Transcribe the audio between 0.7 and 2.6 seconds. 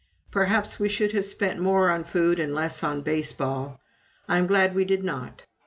we should have spent more on food and